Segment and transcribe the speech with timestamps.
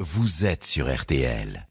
[0.00, 1.66] vous êtes sur RTL.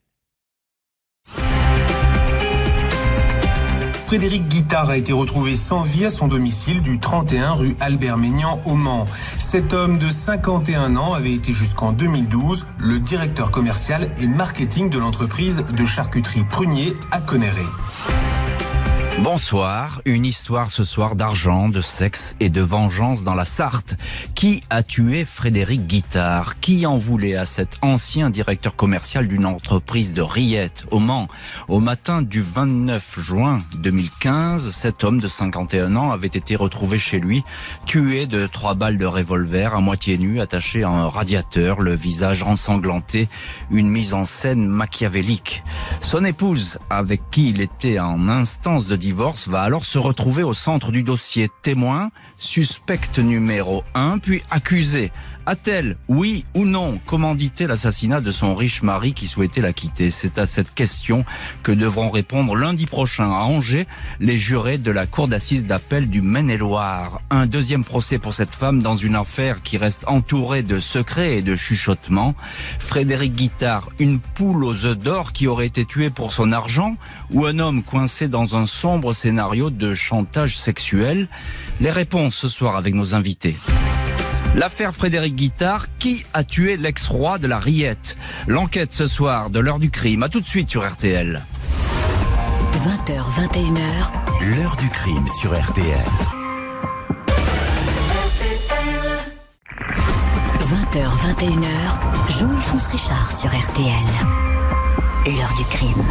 [4.06, 8.60] Frédéric Guittard a été retrouvé sans vie à son domicile du 31 rue Albert Ménian
[8.66, 9.06] au Mans.
[9.40, 15.00] Cet homme de 51 ans avait été jusqu'en 2012 le directeur commercial et marketing de
[15.00, 17.64] l'entreprise de charcuterie Prunier à Conneré.
[19.24, 23.96] Bonsoir, une histoire ce soir d'argent, de sexe et de vengeance dans la Sarthe.
[24.36, 30.14] Qui a tué Frédéric Guittard Qui en voulait à cet ancien directeur commercial d'une entreprise
[30.14, 30.86] de rillettes?
[30.92, 31.28] Au Mans
[31.68, 37.18] Au matin du 29 juin 2015, cet homme de 51 ans avait été retrouvé chez
[37.20, 37.44] lui,
[37.88, 42.44] tué de trois balles de revolver, à moitié nu, attaché à un radiateur, le visage
[42.44, 43.30] ensanglanté,
[43.72, 45.64] une mise en scène machiavélique.
[46.02, 50.52] Son épouse, avec qui il était en instance de divorce va alors se retrouver au
[50.52, 55.14] centre du dossier témoin, suspecte numéro 1, puis accusé.
[55.50, 60.12] A-t-elle, oui ou non, commandité l'assassinat de son riche mari qui souhaitait la quitter?
[60.12, 61.24] C'est à cette question
[61.64, 63.88] que devront répondre lundi prochain à Angers
[64.20, 67.22] les jurés de la cour d'assises d'appel du Maine-et-Loire.
[67.30, 71.42] Un deuxième procès pour cette femme dans une affaire qui reste entourée de secrets et
[71.42, 72.36] de chuchotements.
[72.78, 76.98] Frédéric Guittard, une poule aux œufs d'or qui aurait été tuée pour son argent
[77.32, 81.30] ou un homme coincé dans un sombre scénario de chantage sexuel?
[81.80, 83.56] Les réponses ce soir avec nos invités.
[84.58, 88.18] L'affaire Frédéric Guittard, qui a tué l'ex-roi de la Riette?
[88.48, 90.24] L'enquête ce soir de l'heure du crime.
[90.24, 91.44] À tout de suite sur RTL.
[92.74, 94.56] 20h, 21h.
[94.56, 95.86] L'heure du crime sur RTL.
[100.60, 101.06] 20h,
[101.36, 102.40] 21h.
[102.40, 103.94] Jean-Alphonse Richard sur RTL.
[105.28, 106.04] L'heure du crime.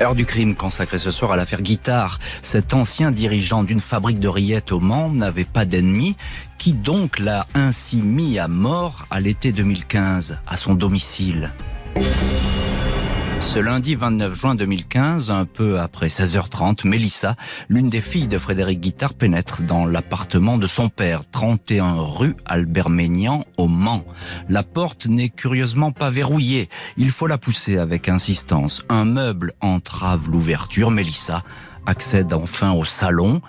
[0.00, 2.20] Heure du crime consacrée ce soir à l'affaire Guittard.
[2.40, 6.16] Cet ancien dirigeant d'une fabrique de rillettes au Mans n'avait pas d'ennemi.
[6.60, 11.50] Qui donc l'a ainsi mis à mort à l'été 2015, à son domicile
[13.42, 17.36] ce lundi 29 juin 2015, un peu après 16h30, Mélissa,
[17.70, 22.90] l'une des filles de Frédéric Guittard, pénètre dans l'appartement de son père, 31 rue Albert
[22.90, 24.04] Ménian, au Mans.
[24.50, 26.68] La porte n'est curieusement pas verrouillée.
[26.98, 28.84] Il faut la pousser avec insistance.
[28.90, 30.90] Un meuble entrave l'ouverture.
[30.90, 31.42] Mélissa
[31.86, 33.40] accède enfin au salon.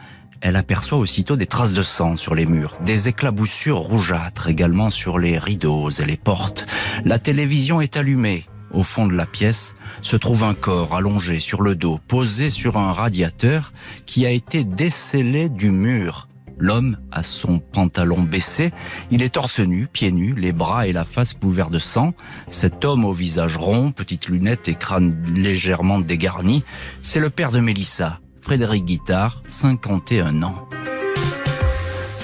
[0.42, 5.20] Elle aperçoit aussitôt des traces de sang sur les murs, des éclaboussures rougeâtres également sur
[5.20, 6.66] les rideaux et les portes.
[7.06, 8.46] La télévision est allumée.
[8.72, 12.78] Au fond de la pièce se trouve un corps allongé sur le dos, posé sur
[12.78, 13.72] un radiateur
[14.08, 16.28] qui a été décellé du mur.
[16.58, 18.72] L'homme a son pantalon baissé,
[19.10, 22.14] il est torse nu, pieds nus, les bras et la face couverts de sang.
[22.50, 26.64] Cet homme au visage rond, petites lunettes et crâne légèrement dégarni,
[27.02, 30.68] c'est le père de Mélissa, Frédéric Guittard, 51 ans.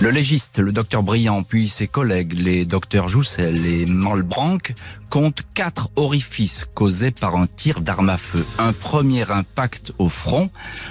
[0.02, 4.74] Le légiste, le docteur Briand, puis ses collègues, les docteurs Joussel et Malbranck,
[5.10, 8.46] comptent quatre orifices causés par un tir d'arme à feu.
[8.60, 10.50] Un premier impact au front,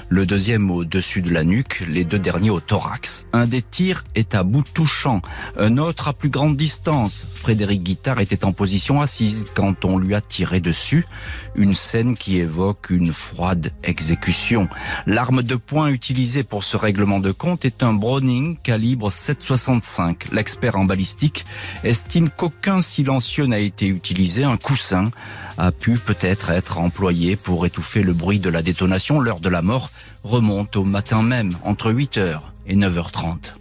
[0.09, 3.27] le deuxième au-dessus de la nuque, les deux derniers au thorax.
[3.33, 5.21] Un des tirs est à bout touchant,
[5.59, 7.27] un autre à plus grande distance.
[7.35, 11.07] Frédéric Guittard était en position assise quand on lui a tiré dessus.
[11.55, 14.69] Une scène qui évoque une froide exécution.
[15.07, 20.33] L'arme de poing utilisée pour ce règlement de compte est un Browning calibre 7,65.
[20.33, 21.45] L'expert en balistique
[21.85, 24.06] estime qu'aucun silencieux n'a été utilisé.
[24.45, 25.11] Un coussin
[25.59, 29.19] a pu peut-être être employé pour étouffer le bruit de la détonation.
[29.19, 29.91] L'heure de la mort
[30.23, 33.55] remonte au matin même, entre 8h et 9h30.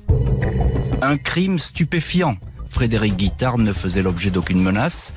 [1.02, 2.38] Un crime stupéfiant.
[2.76, 5.14] Frédéric Guittard ne faisait l'objet d'aucune menace.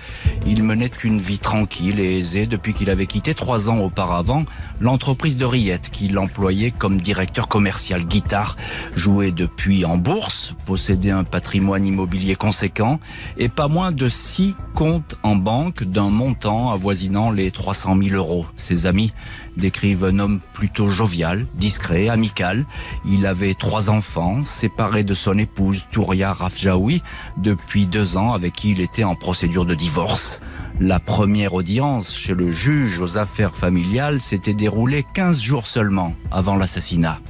[0.47, 4.45] Il menait une vie tranquille et aisée depuis qu'il avait quitté trois ans auparavant
[4.81, 8.05] l'entreprise de Riette qui l'employait comme directeur commercial.
[8.05, 8.57] Guittard
[8.95, 13.01] jouait depuis en bourse, possédait un patrimoine immobilier conséquent
[13.39, 18.47] et pas moins de six comptes en banque d'un montant avoisinant les 300 000 euros.
[18.57, 19.13] Ses amis
[19.59, 22.65] décrivent un homme plutôt jovial, discret, amical.
[23.05, 27.03] Il avait trois enfants, séparé de son épouse Touria Rafjaoui
[27.37, 30.41] depuis deux ans avec qui il était en procédure de divorce.
[30.81, 36.57] La première audience chez le juge aux affaires familiales s'était déroulée 15 jours seulement avant
[36.57, 37.21] l'assassinat.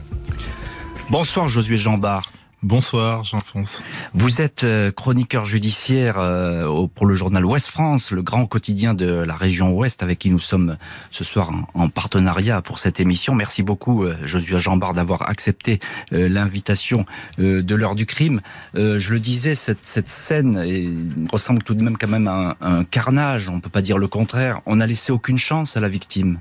[1.11, 2.31] Bonsoir Josué Jambard.
[2.65, 3.85] Bonsoir Jean-François.
[4.15, 9.07] Vous êtes euh, chroniqueur judiciaire euh, pour le journal Ouest France, le grand quotidien de
[9.07, 10.77] la région Ouest avec qui nous sommes
[11.13, 13.37] ce soir en, partenariat pour cette émission.
[13.37, 15.79] Merci beaucoup euh, Josué Jambard d'avoir accepté
[16.11, 17.07] l'invitation
[17.39, 18.41] de l'heure du crime.
[18.75, 22.85] Je le disais, cette, cette scène ressemble tout de même quand même à un, un
[22.85, 24.63] carnage, on ne peut pas dire le contraire.
[24.67, 26.39] On n'a laissé aucune chance à la victime.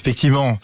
[0.00, 0.58] Effectivement.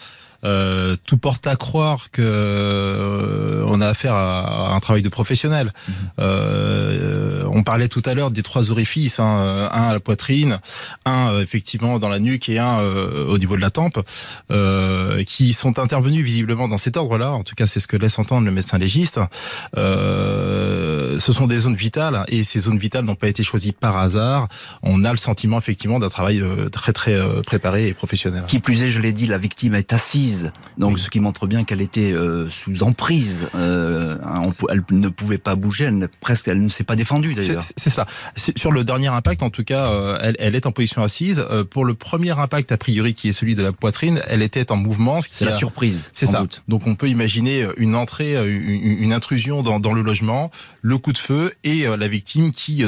[0.45, 5.73] Euh, tout porte à croire que euh, on a affaire à, un travail de professionnel.
[5.87, 5.93] Mhm.
[6.19, 10.59] Euh, on parlait tout à l'heure des trois orifices, hein, un à la poitrine,
[11.05, 13.99] un effectivement dans la nuque et un au niveau de la tempe,
[15.25, 17.31] qui sont intervenus visiblement dans cet ordre-là.
[17.31, 19.19] En tout cas, c'est ce que laisse entendre le médecin légiste.
[19.75, 24.47] ce sont des zones vitales et ces zones vitales n'ont pas été choisies par hasard.
[24.83, 28.43] On a le sentiment effectivement d'un travail très très préparé et professionnel.
[28.47, 30.34] Qui plus est, je l'ai dit, la victime est assise,
[30.77, 33.47] donc ce qui montre bien qu'elle était euh, sous emprise.
[33.55, 34.17] Euh,
[34.69, 37.63] elle ne pouvait pas bouger, elle ne, presque, elle ne s'est pas défendue d'ailleurs.
[37.63, 38.05] C'est cela.
[38.55, 41.45] Sur le dernier impact, en tout cas, euh, elle, elle, est en position assise.
[41.69, 44.77] pour le premier impact, a priori, qui est celui de la poitrine, elle était en
[44.77, 45.19] mouvement.
[45.29, 46.11] C'est la surprise.
[46.13, 46.43] C'est ça.
[46.67, 50.51] Donc on peut imaginer une entrée, une, une intrusion dans, dans, le logement,
[50.81, 52.83] le coup de feu et la victime qui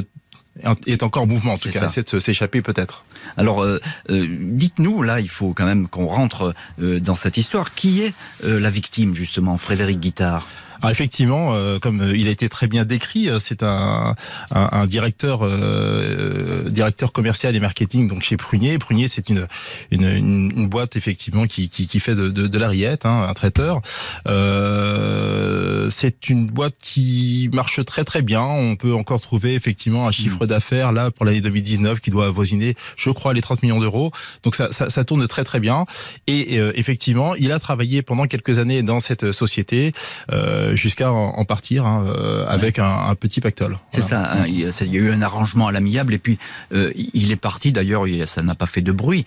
[0.86, 3.04] est encore en mouvement, en tout cas, essaie de s'échapper peut-être.
[3.36, 7.74] Alors, euh, euh, dites-nous, là, il faut quand même qu'on rentre euh, dans cette histoire.
[7.74, 8.14] Qui est
[8.44, 10.48] la victime, justement, Frédéric Guittard
[10.82, 14.16] alors effectivement, euh, comme euh, il a été très bien décrit, euh, c'est un,
[14.52, 18.78] un, un, directeur euh, directeur commercial et marketing donc chez Prunier.
[18.78, 19.48] Prunier, c'est une,
[19.92, 23.34] une, une, boîte effectivement qui, qui, qui fait de, de, de la rillette, hein, un
[23.34, 23.82] traiteur.
[24.28, 28.42] Euh, c'est une boîte qui marche très très bien.
[28.42, 30.48] On peut encore trouver effectivement un chiffre mmh.
[30.48, 34.12] d'affaires là pour l'année 2019 qui doit avoisiner, je crois, les 30 millions d'euros.
[34.44, 35.86] Donc ça, ça, ça, tourne très très bien.
[36.28, 39.92] Et effectivement, il a travaillé pendant quelques années dans cette société.
[40.32, 43.78] Euh, euh, jusqu'à en, partir hein, euh, avec un, petit pactole.
[43.92, 46.38] C'est ça, hein, il, y a eu un arrangement à l'amiable et puis
[46.74, 47.72] euh, il est parti.
[47.72, 49.26] D'ailleurs, ça n'a pas fait de bruit.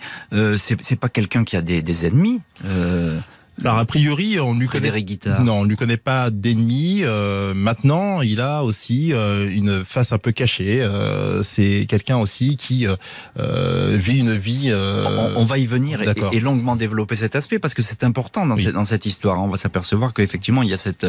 [0.57, 2.41] c'est pas quelqu'un qui a des, des ennemis.
[3.63, 4.91] Alors a priori, on lui connaît
[5.43, 7.01] non, on lui connaît pas d'ennemi.
[7.03, 10.81] Euh, maintenant, il a aussi euh, une face un peu cachée.
[10.81, 12.87] Euh, c'est quelqu'un aussi qui
[13.37, 14.73] vit une vie.
[14.73, 18.73] On, va y venir et, longuement développer cet aspect parce que c'est important dans, cette,
[18.73, 19.41] dans, cette, histoire.
[19.41, 21.05] On va s'apercevoir qu'effectivement il y a cette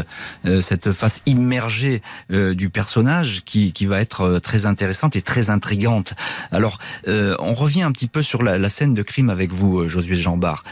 [0.60, 6.14] cette face immergée du personnage qui, qui va être très intéressante et très intrigante.
[6.50, 10.16] Alors, on revient un petit peu sur la, la scène de crime avec vous, Josué
[10.16, 10.64] Jambard.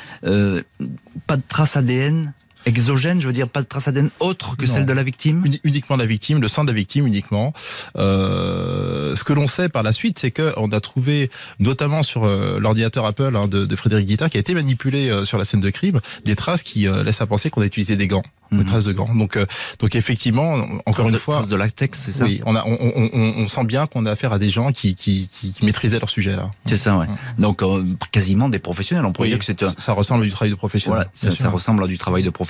[1.26, 2.32] Pas de trace ADN
[2.66, 5.44] exogène, je veux dire pas de trace ADN autre que celle de la victime?
[5.64, 7.52] Uniquement la victime, le sang de la victime uniquement.
[7.96, 12.58] Euh, ce que l'on sait par la suite, c'est qu'on a trouvé, notamment sur euh,
[12.60, 15.60] l'ordinateur Apple hein, de, de, Frédéric Guittard, qui a été manipulé euh, sur la scène
[15.60, 18.22] de crime, des traces qui euh, laissent à penser qu'on a utilisé des gants.
[18.52, 19.14] Des traces de gants.
[19.14, 19.38] Donc,
[19.78, 22.24] donc effectivement, encore une fois, traces de latex, c'est ça?
[22.24, 24.96] Oui, on, a, on, on, on, sent bien qu'on a affaire à des gens qui,
[24.96, 26.50] qui, qui, maîtrisaient leur sujet là.
[26.64, 27.06] C'est ça, ouais.
[27.38, 27.62] Donc
[28.10, 29.06] quasiment des professionnels.
[29.06, 31.06] On pourrait dire que c'est ça ressemble à du travail de professionnel.
[31.14, 32.49] Voilà, ça, ça ressemble à du travail de professionnel.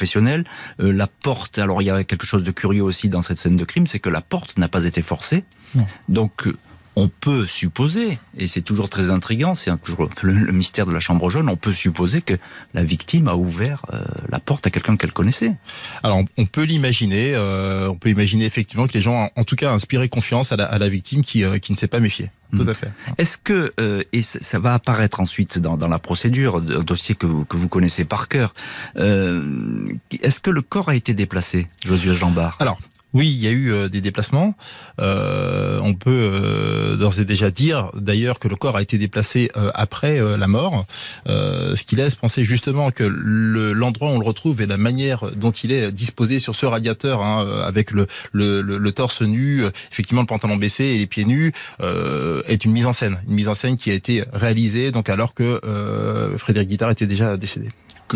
[0.81, 3.57] Euh, la porte, alors il y a quelque chose de curieux aussi dans cette scène
[3.57, 5.45] de crime, c'est que la porte n'a pas été forcée.
[6.09, 6.57] Donc euh,
[6.97, 11.31] on peut supposer, et c'est toujours très intriguant, c'est toujours le, mystère de la chambre
[11.31, 12.35] jaune, on peut supposer que
[12.75, 15.55] la victime a ouvert euh, la porte à quelqu'un qu'elle connaissait.
[16.03, 19.73] Alors on peut l'imaginer, on peut imaginer effectivement que les gens, ont en tout cas,
[19.73, 22.31] inspiré confiance à la, victime qui, qui ne s'est pas méfiée.
[22.57, 22.91] Tout à fait.
[23.19, 27.27] Est-ce que, euh, et ça va apparaître ensuite dans, dans la procédure, un dossier que
[27.27, 28.55] vous, que vous connaissez par cœur,
[28.97, 29.89] euh,
[30.21, 32.57] est-ce que le corps a été déplacé, Josué Jambard?
[32.61, 32.79] Alors,
[33.13, 34.55] oui, il y a eu euh, des déplacements.
[35.01, 39.51] Euh, on peut euh, d'ores et déjà dire d'ailleurs que le corps a été déplacé
[39.57, 40.87] euh, après la mort,
[41.27, 45.51] ce qui laisse penser justement que l'endroit où on le retrouve et la manière dont
[45.51, 50.27] il est disposé sur ce radiateur, hein, avec le, le, le, torse nu, effectivement le
[50.27, 53.77] pantalon baissé et les pieds nus, est une mise en scène, une mise en scène
[53.77, 55.61] qui a été réalisée donc alors que
[56.39, 57.69] Frédéric Guittard était déjà décédé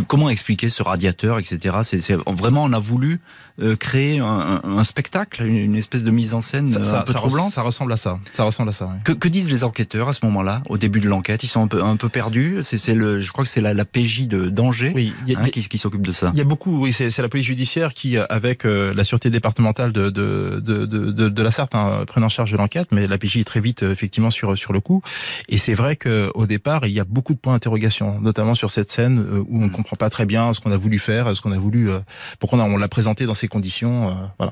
[0.02, 1.76] comment expliquer ce radiateur, etc.
[1.82, 3.20] C'est vraiment on a voulu
[3.60, 7.52] euh, créer un, spectacle, une espèce de mise en scène ça, un peu troublante?
[7.52, 8.18] ça ressemble à ça.
[8.32, 8.90] Ça ressemble à ça.
[9.04, 11.42] Que, disent les enquêteurs à ce moment-là, au début de l'enquête?
[11.42, 12.58] Ils sont un peu un peu perdus?
[12.62, 15.78] C'est le, je crois que c'est la, la, PJ de danger oui, hein, qui, qui
[15.78, 16.30] s'occupe de ça.
[16.32, 16.82] Il y a beaucoup.
[16.82, 21.28] Oui, c'est la police judiciaire qui, avec euh, la sûreté départementale de de de de,
[21.28, 22.88] de, la Sarthe, hein, prennent en charge de l'enquête.
[22.92, 25.02] Mais la PJ est très vite effectivement sur sur le coup.
[25.48, 28.90] Et c'est vrai qu'au départ, il y a beaucoup de points d'interrogation, notamment sur cette
[28.90, 31.42] scène euh, où on mm comprend pas très bien ce qu'on a voulu faire, ce
[31.42, 31.98] qu'on a voulu, euh,
[32.38, 34.32] pourquoi on l'a présenté dans ces conditions.
[34.40, 34.46] Euh.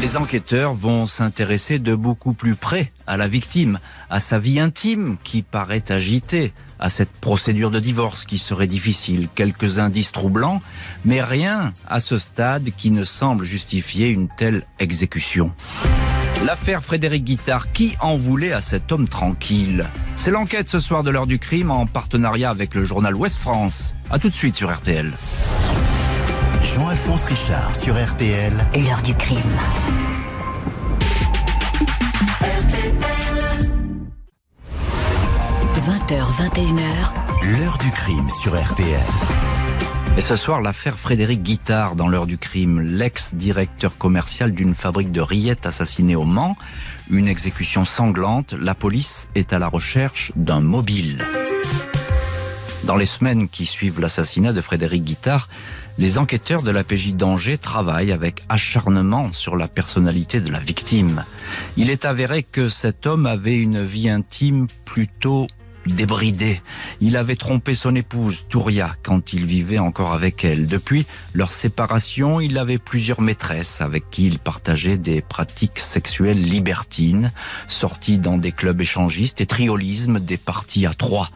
[0.00, 3.78] Les enquêteurs vont s'intéresser de beaucoup plus près à la victime,
[4.10, 9.28] à sa vie intime qui paraît agitée, à cette procédure de divorce qui serait difficile,
[9.34, 10.58] quelques indices troublants,
[11.04, 15.52] mais rien à ce stade qui ne semble justifier une telle exécution.
[16.44, 19.86] L'affaire Frédéric Guittard, qui en voulait à cet homme tranquille?
[20.16, 23.94] C'est l'enquête ce soir de l'heure du crime en partenariat avec le journal Ouest France.
[24.10, 25.12] A tout de suite sur RTL.
[26.76, 28.52] Jean-Alphonse Richard sur RTL.
[28.74, 29.38] L'heure du crime.
[35.72, 37.58] 20 20h, 21h.
[37.58, 39.00] L'heure du crime sur RTL.
[40.18, 45.22] Et ce soir, l'affaire Frédéric Guittard dans l'heure du crime, l'ex-directeur commercial d'une fabrique de
[45.22, 46.58] rillettes assassiné au Mans.
[47.10, 51.24] Une exécution sanglante, la police est à la recherche d'un mobile.
[52.86, 55.48] Dans les semaines qui suivent l'assassinat de Frédéric Guittard,
[55.98, 61.24] les enquêteurs de la PJ d'Angers travaillent avec acharnement sur la personnalité de la victime.
[61.76, 65.48] Il est avéré que cet homme avait une vie intime plutôt
[65.86, 66.60] débridée.
[67.00, 70.66] Il avait trompé son épouse, Touria, quand il vivait encore avec elle.
[70.66, 77.32] Depuis leur séparation, il avait plusieurs maîtresses avec qui il partageait des pratiques sexuelles libertines,
[77.68, 81.30] sorties dans des clubs échangistes et triolisme des parties à trois.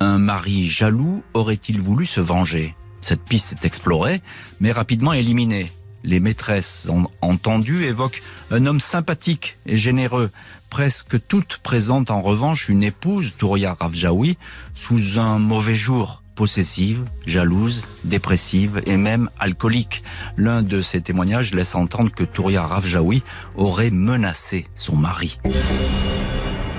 [0.00, 2.74] Un mari jaloux aurait-il voulu se venger?
[3.00, 4.22] Cette piste est explorée,
[4.60, 5.66] mais rapidement éliminée.
[6.02, 6.88] Les maîtresses
[7.22, 10.30] entendues évoquent un homme sympathique et généreux.
[10.68, 14.36] Presque toutes présentent en revanche une épouse, Touria Ravjaoui,
[14.74, 20.02] sous un mauvais jour possessive, jalouse, dépressive et même alcoolique.
[20.36, 23.22] L'un de ces témoignages laisse entendre que Touria Ravjaoui
[23.56, 25.38] aurait menacé son mari.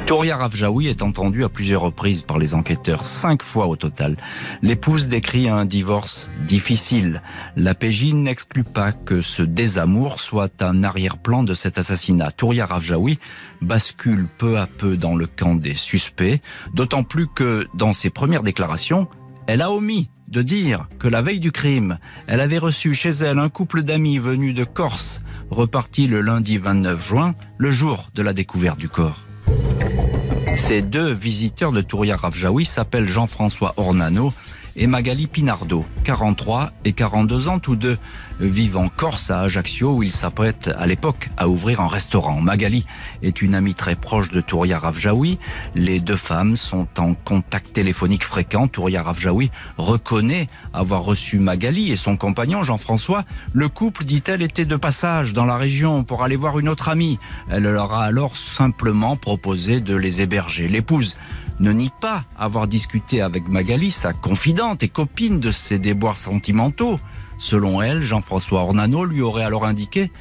[0.06, 4.18] Touria Rafjaoui est entendue à plusieurs reprises par les enquêteurs, cinq fois au total.
[4.62, 7.24] L'épouse décrit un divorce difficile.
[7.56, 12.30] La PJ n'exclut pas que ce désamour soit un arrière-plan de cet assassinat.
[12.30, 13.18] Touria Rafjaoui
[13.64, 16.40] bascule peu à peu dans le camp des suspects,
[16.76, 19.08] d'autant plus que dans ses premières déclarations,
[19.48, 21.98] elle a omis de dire que la veille du crime,
[22.28, 27.08] elle avait reçu chez elle un couple d'amis venus de Corse, reparti le lundi 29
[27.08, 29.25] juin, le jour de la découverte du corps.
[30.56, 34.32] Ces deux visiteurs de Touria Rafjaoui s'appellent Jean-François Ornano
[34.76, 37.98] et Magali Pinardo, 43 et 42 ans, tous deux
[38.40, 42.42] vivent en Corse à Ajaccio où ils s'apprêtent à l'époque à ouvrir un restaurant.
[42.42, 42.86] Magali
[43.22, 45.38] est une amie très proche de Touria Rafjaoui.
[45.74, 48.68] Les deux femmes sont en contact téléphonique fréquent.
[48.68, 53.24] Touria Rafjaoui reconnaît avoir reçu Magali et son compagnon Jean-François.
[53.54, 57.20] Le couple, dit-elle, était de passage dans la région pour aller voir une autre amie.
[57.50, 60.68] Elle leur a alors simplement proposé de les héberger.
[60.68, 61.16] L'épouse
[61.60, 67.00] ne nie pas avoir discuté avec Magali, sa confidente et copine de ses déboires sentimentaux.
[67.38, 70.12] Selon elle, Jean-François Ornano lui aurait alors indiqué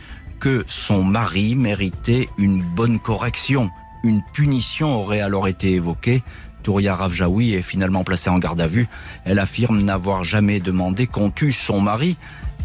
[0.40, 3.70] que son mari méritait une bonne correction.
[4.02, 6.22] Une punition aurait alors été évoquée.
[6.62, 8.88] Touria Ravjaoui est finalement placée en garde à vue.
[9.24, 12.16] Elle affirme n'avoir jamais demandé qu'on tue son mari.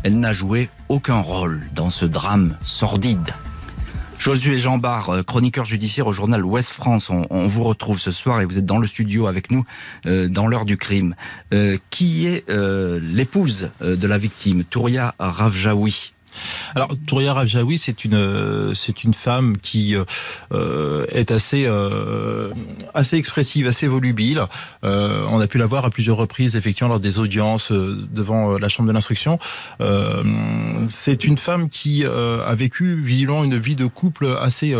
[0.04, 3.34] Elle n'a joué aucun rôle dans ce drame sordide.
[4.20, 8.46] Josué Jambard, euh, chroniqueur judiciaire au journal Ouest France, on, vous retrouve ce soir et
[8.46, 9.64] vous êtes dans le studio avec nous
[10.06, 11.16] euh, dans l'heure du crime.
[11.54, 16.12] Euh, qui est l'épouse de la victime, Touria Ravjaoui
[16.75, 18.74] alors, Touria Rafjaoui, c'est une euh,
[19.13, 19.96] femme qui
[20.51, 22.51] euh, est assez euh,
[22.93, 24.46] assez expressive, assez volubile.
[24.84, 28.88] on a pu la voir à plusieurs reprises, effectivement, lors des audiences devant la chambre
[28.89, 29.39] de l'instruction.
[30.88, 34.75] c'est une femme qui a vécu visiblement une vie de couple assez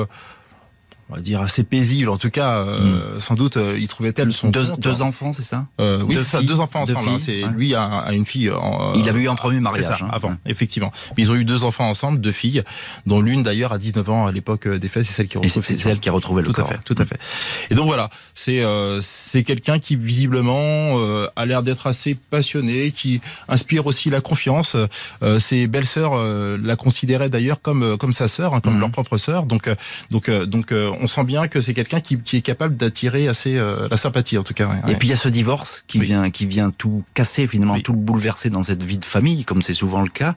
[1.10, 2.10] on va dire assez paisible.
[2.10, 3.22] En tout cas, euh, mm.
[3.22, 6.60] sans doute, euh, il trouvait-elle son deux, deux enfants, c'est ça euh, Oui, deux, deux,
[6.60, 7.10] enfants ensemble.
[7.10, 7.18] Hein.
[7.20, 8.52] c'est lui a, une fille.
[8.52, 10.10] En, il avait eu un premier mariage ça, hein.
[10.12, 10.92] avant, effectivement.
[11.18, 12.64] Mais ils ont eu deux enfants ensemble, deux filles,
[13.08, 15.64] dont l'une d'ailleurs à 19 ans à l'époque des faits, c'est celle qui retrouve.
[15.64, 16.70] C'est celle qui a retrouvé le tout corps.
[16.70, 17.18] À fait, tout à fait.
[17.72, 18.64] Et donc voilà, c'est
[19.02, 20.98] c'est quelqu'un qui visiblement
[21.36, 24.76] a l'air d'être assez passionné, qui inspire aussi la confiance.
[25.40, 26.12] ses belles sœurs
[26.58, 28.82] la considéraient d'ailleurs comme comme sa sœur, hein, comme mm.
[28.82, 29.44] leur propre sœur.
[29.44, 29.70] Donc
[30.12, 33.98] donc donc on sent bien que c'est quelqu'un qui, est capable d'attirer assez euh, la
[33.98, 34.70] sympathie en tout cas.
[34.88, 37.94] Et puis il y a ce divorce qui vient qui vient tout casser finalement, tout
[37.94, 40.36] bouleverser dans cette vie de famille comme c'est souvent le cas.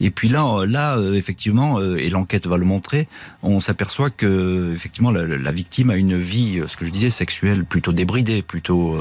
[0.00, 3.08] Et puis là euh, là euh, effectivement et l'enquête va le montrer,
[3.42, 7.64] on s'aperçoit que effectivement la, la, victime a une vie ce que je disais sexuelle
[7.64, 8.98] plutôt débridée, plutôt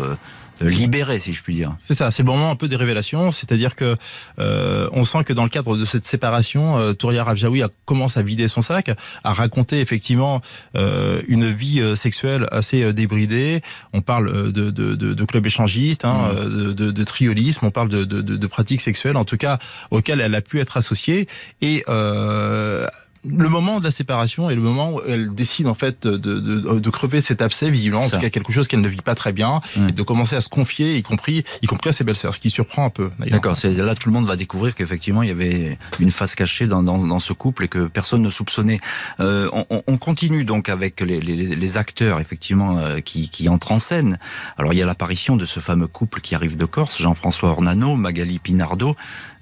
[0.62, 1.76] libéré, si je puis dire.
[1.80, 3.96] C'est ça, c'est le moment un peu des révélations, c'est-à-dire que
[4.40, 8.20] euh, on sent que dans le cadre de cette séparation, euh, Touria Ravjaoui a commencé
[8.20, 8.92] à vider son sac,
[9.24, 10.42] à raconter effectivement
[10.76, 13.62] euh, une vie euh, sexuelle assez euh, débridée.
[13.94, 16.74] On parle de, de, de, de club échangiste, hein, mmh.
[16.74, 19.58] de, de, triolisme, on parle de, de, de pratiques sexuelles, en tout cas
[19.92, 21.28] auxquelles elle a pu être associée
[21.62, 22.88] et euh,
[23.26, 26.80] le moment de la séparation est le moment où elle décide en fait de, de,
[26.80, 29.32] de crever cet abcès visiblement, en tout cas quelque chose qu'elle ne vit pas très
[29.32, 32.40] bien, et de commencer à se confier, y compris, y compris à ses belles-sœurs, ce
[32.40, 33.10] qui surprend un peu.
[33.20, 36.68] D'accord, c'est là tout le monde va découvrir qu'effectivement il y avait une face cachée
[36.68, 38.80] dans, dans, dans, ce couple et que personne ne soupçonnait.
[39.20, 43.72] Euh, on, on, continue donc avec les, les, les acteurs effectivement euh, qui, qui, entrent
[43.72, 44.20] en scène.
[44.58, 47.96] Alors il y a l'apparition de ce fameux couple qui arrive de Corse, Jean-François Ornano,
[47.96, 48.96] Magali Pinardo.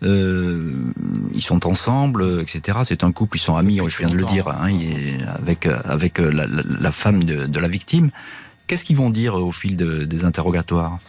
[0.03, 0.73] Euh,
[1.33, 2.79] ils sont ensemble, etc.
[2.83, 4.69] C'est un couple, ils sont amis je viens de le dire, hein,
[5.41, 8.09] avec, avec la, la, femme de, de, la victime.
[8.67, 10.99] Qu'est-ce qu'ils vont dire au fil de, des interrogatoires?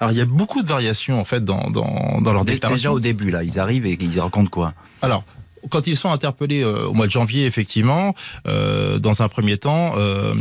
[0.00, 2.44] Alors il y a beaucoup de variations en fait dans, dans, dans leur.
[2.44, 4.74] Déjà au début, là, ils arrivent et ils racontent quoi?
[5.02, 5.24] Alors,
[5.70, 8.14] quand ils sont interpellés euh, au mois de janvier, effectivement,
[8.46, 10.34] euh, dans un premier temps, euh,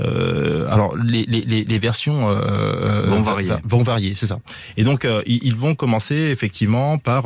[0.00, 3.52] euh alors les, les, les versions euh, vont varier.
[3.64, 4.38] Vont varier, c'est ça.
[4.76, 7.24] Et donc ils, vont commencer effectivement par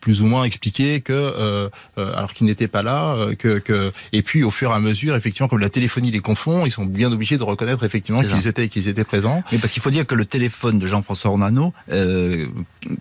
[0.00, 4.50] plus ou moins expliquer que, alors qu'ils n'étaient pas là, que, que, et puis au
[4.50, 7.42] fur et à mesure, effectivement, comme la téléphonie les confond, ils sont bien obligés de
[7.42, 9.42] reconnaître effectivement qu'ils étaient qu'ils étaient présents.
[9.52, 11.72] Mais parce qu'il faut dire que le téléphone de Jean-François Ornano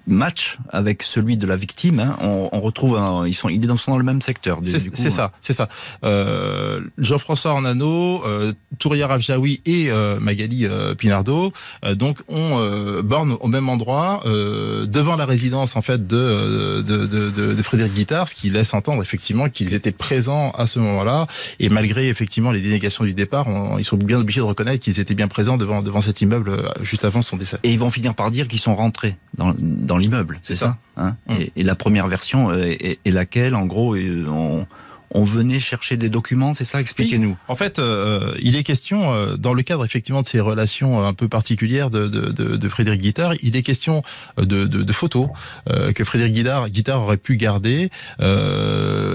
[0.07, 1.99] match avec celui de la victime.
[1.99, 2.17] Hein.
[2.21, 4.59] On, on retrouve ils sont, ils sont dans le même secteur.
[4.65, 5.69] C'est ça, c'est ça.
[6.03, 11.51] Euh, Jean-François Ornano, euh, Touria Ravjaoui et euh, Magali euh, Pinardo,
[11.85, 17.29] euh, donc on borne au même endroit devant la résidence en fait de de, de,
[17.29, 21.27] de, de Frédéric Guittard, ce qui laisse entendre effectivement qu'ils étaient présents à ce moment-là
[21.59, 25.15] et malgré effectivement les dénégations du départ, ils sont bien obligés de reconnaître qu'ils étaient
[25.15, 26.51] bien présents devant devant cet immeuble
[26.81, 27.57] juste avant son décès.
[27.63, 31.15] Et ils vont finir par dire qu'ils sont rentrés dans, dans l'immeuble, c'est ça, hein
[31.27, 31.33] mm.
[31.33, 34.65] et, et, la première version est, est laquelle, en gros, on,
[35.11, 37.37] on venait chercher des documents, c'est ça Expliquez-nous.
[37.47, 41.13] En fait, euh, il est question, euh, dans le cadre effectivement de ces relations un
[41.13, 44.03] peu particulières de, de, de, Frédéric Guittard, il est question
[44.37, 45.29] de, de photos
[45.69, 47.89] euh, que Frédéric Guittard, Guittard aurait pu garder,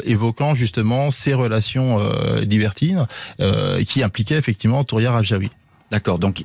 [0.04, 1.98] évoquant justement ces relations
[2.40, 3.06] libertines
[3.86, 5.50] qui impliquaient effectivement Touria Rajawi.
[5.90, 6.44] D'accord, donc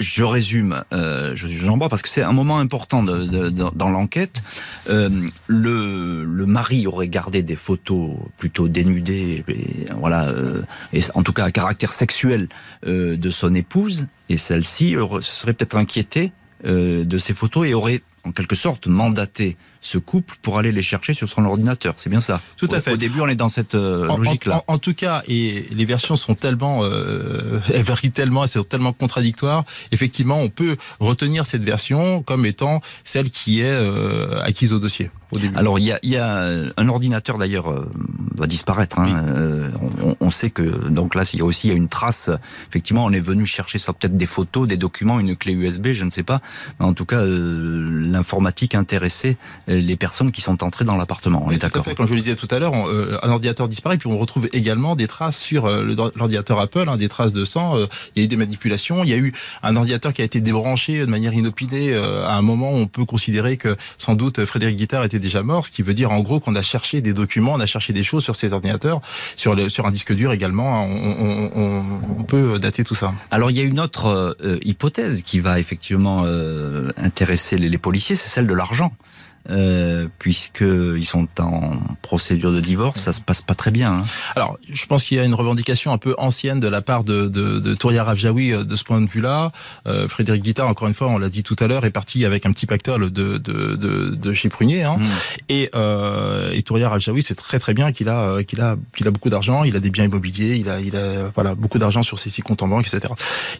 [0.00, 4.42] je résume, euh, j'embrasse parce que c'est un moment important dans l'enquête.
[4.88, 5.08] Euh,
[5.46, 9.44] le, mari aurait gardé des photos plutôt dénudées,
[9.98, 12.48] voilà, euh, et en tout cas à caractère sexuel
[12.86, 16.32] euh, de son épouse, et celle-ci se serait peut-être inquiétée
[16.64, 21.12] de ces photos et aurait en quelque sorte mandaté ce couple pour aller les chercher
[21.12, 21.94] sur son ordinateur.
[21.98, 22.40] C'est bien ça.
[22.56, 22.94] Tout à fait.
[22.94, 24.64] Au début, on est dans cette euh, logique-là.
[24.66, 28.94] En, tout cas, et les versions sont tellement, euh, elles varient tellement, elles sont tellement
[28.94, 29.64] contradictoires.
[29.92, 35.10] Effectivement, on peut retenir cette version comme étant celle qui est euh, acquise au dossier.
[35.32, 35.54] Au début.
[35.54, 37.86] Alors, il y a, y a, un ordinateur d'ailleurs
[38.36, 38.98] va disparaître.
[39.00, 39.72] Hein.
[40.02, 42.30] On, on, sait que donc là, il y a aussi une trace.
[42.70, 46.04] Effectivement, on est venu chercher ça peut-être des photos, des documents, une clé USB, je
[46.04, 46.40] ne sais pas.
[46.78, 47.20] Mais en tout cas,
[48.14, 51.42] l'informatique intéressée les personnes qui sont entrées dans l'appartement.
[51.46, 51.84] On est d'accord.
[51.96, 54.96] Comme je le disais tout à l'heure, euh, un ordinateur disparaît, puis on retrouve également
[54.96, 55.84] des traces sur euh,
[56.16, 57.76] l'ordinateur Apple, hein, des traces de sang.
[57.76, 59.04] Euh, il y a eu des manipulations.
[59.04, 62.42] Il y a eu un ordinateur qui a été débranché de manière inopinée à un
[62.42, 65.82] moment où on peut considérer que sans doute Frédéric Guittard était déjà mort, ce qui
[65.82, 68.36] veut dire en gros qu'on a cherché des documents, on a cherché des choses sur
[68.36, 69.00] ces ordinateurs,
[69.36, 70.82] sur, le, sur un disque dur également.
[70.82, 70.86] Hein.
[70.88, 71.82] On, on,
[72.18, 73.12] on, peut dater tout ça.
[73.30, 76.24] Alors il y a une autre hypothèse qui va effectivement
[76.96, 78.92] intéresser les, les policiers, c'est celle de l'argent
[79.50, 83.98] euh, puisqu'ils sont en procédure de divorce, ça se passe pas très bien.
[83.98, 84.04] Hein.
[84.36, 87.26] Alors, je pense qu'il y a une revendication un peu ancienne de la part de,
[87.26, 89.52] de, de Touria Ravjaoui euh, de ce point de vue-là.
[89.86, 92.46] Euh, Frédéric Guittard, encore une fois, on l'a dit tout à l'heure, est parti avec
[92.46, 94.82] un petit pactole de, de, de, de chez Prunier.
[94.82, 94.96] Hein.
[94.98, 95.04] Mm.
[95.50, 99.10] Et, euh, et Touria Ravjaoui, c'est très très bien qu'il a, qu'il a, qu'il a
[99.10, 102.18] beaucoup d'argent, il a des biens immobiliers, il a, il a voilà, beaucoup d'argent sur
[102.18, 103.12] ses six comptes en banque, etc.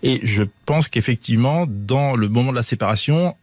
[0.02, 3.36] Et je pense qu'effectivement, dans le moment de la séparation,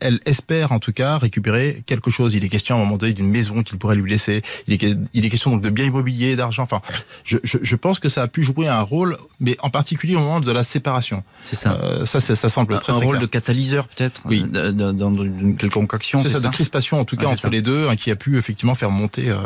[0.00, 2.34] elle espère en tout cas récupérer quelque chose.
[2.34, 4.42] Il est question à un moment donné d'une maison qu'il pourrait lui laisser.
[4.66, 6.62] Il est, il est question donc de biens immobiliers, d'argent.
[6.62, 6.80] Enfin,
[7.24, 10.20] je, je, je, pense que ça a pu jouer un rôle, mais en particulier au
[10.20, 11.22] moment de la séparation.
[11.44, 11.78] C'est ça.
[11.82, 14.22] Euh, ça, ça semble très, un très rôle de catalyseur peut-être.
[14.24, 14.44] Oui.
[14.50, 16.22] Dans une quelconque action.
[16.22, 18.38] C'est ça, ça, de crispation en tout cas entre les deux, hein, qui a pu
[18.38, 19.30] effectivement faire monter.
[19.30, 19.36] Euh,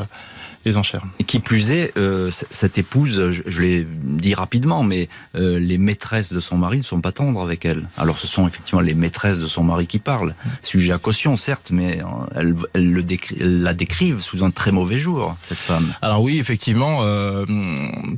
[0.64, 1.05] les enchères.
[1.18, 5.79] Et qui plus est, euh, cette épouse, je, je l'ai dit rapidement, mais euh, les
[5.79, 7.88] maîtresses de son mari ne sont pas tendres avec elle.
[7.96, 10.35] Alors ce sont effectivement les maîtresses de son mari qui parlent.
[10.62, 14.50] Sujet à caution, certes, mais euh, elles, elles le décri elles la décrivent sous un
[14.50, 15.92] très mauvais jour, cette femme.
[16.03, 17.44] Alors oui, effectivement, euh,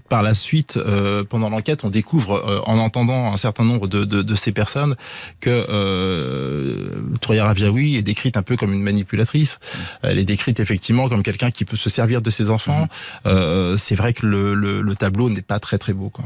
[0.09, 4.05] par la suite, euh, pendant l'enquête, on découvre, euh, en entendant un certain nombre de,
[4.05, 4.95] de, de ces personnes,
[5.41, 9.59] que euh, Touria Raviaoui est décrite un peu comme une manipulatrice.
[10.03, 12.85] Elle est décrite effectivement comme quelqu'un qui peut se servir de ses enfants.
[12.85, 12.89] Mmh.
[13.27, 16.11] Euh, c'est vrai que le, le, le tableau n'est pas très très beau.
[16.11, 16.25] Quoi.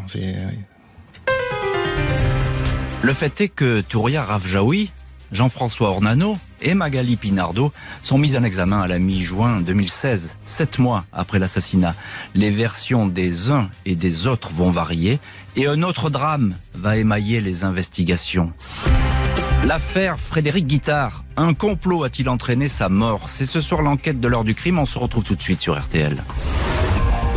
[3.03, 4.91] Le fait est que Touria Ravjaoui,
[5.33, 11.05] Jean-François Ornano et Magali Pinardo sont mis en examen à la mi-juin 2016, sept mois
[11.13, 11.95] après l'assassinat.
[12.35, 15.19] Les versions des uns et des autres vont varier
[15.57, 18.53] et un autre drame va émailler les investigations.
[19.67, 21.25] L'affaire Frédéric Guittard.
[21.37, 23.29] Un complot a-t-il entraîné sa mort?
[23.29, 24.79] C'est ce soir l'enquête de l'heure du crime.
[24.79, 26.23] On se retrouve tout de suite sur RTL.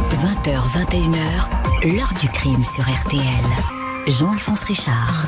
[0.10, 3.24] 20h, 21h, l'heure du crime sur RTL.
[4.08, 5.28] Jean-Alphonse Richard.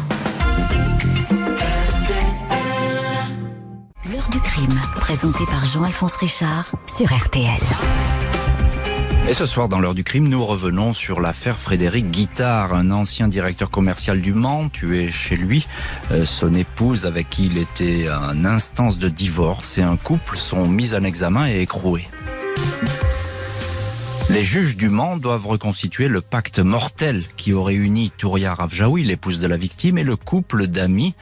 [4.11, 7.59] L'heure du crime, présenté par Jean-Alphonse Richard sur RTL.
[9.27, 13.27] Et ce soir, dans l'heure du crime, nous revenons sur l'affaire Frédéric Guittard, un ancien
[13.27, 15.65] directeur commercial du Mans, tué chez lui.
[16.11, 20.67] Euh, son épouse, avec qui il était en instance de divorce, et un couple sont
[20.67, 22.07] mis en examen et écroués.
[24.29, 29.39] Les juges du Mans doivent reconstituer le pacte mortel qui aurait uni Touria Ravjaoui, l'épouse
[29.39, 31.15] de la victime, et le couple d'amis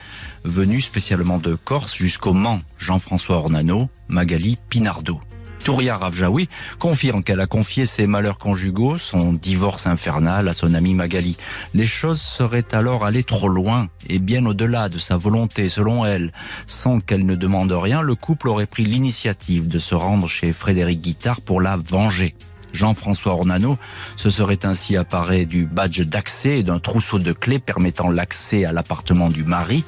[0.44, 5.22] venus spécialement de Corse jusqu'au Mans, Jean-François Ornano, Magali Pinardo.
[5.64, 10.92] Touria Ravjaoui confirme qu'elle a confié ses malheurs conjugaux, son divorce infernal à son amie
[10.92, 11.38] Magali.
[11.72, 16.34] Les choses seraient alors allées trop loin et bien au-delà de sa volonté, selon elle.
[16.66, 21.00] Sans qu'elle ne demande rien, le couple aurait pris l'initiative de se rendre chez Frédéric
[21.00, 22.34] Guittard pour la venger.
[22.74, 23.78] Jean-François Ornano
[24.16, 28.72] se serait ainsi apparé du badge d'accès et d'un trousseau de clés permettant l'accès à
[28.72, 29.84] l'appartement du mari.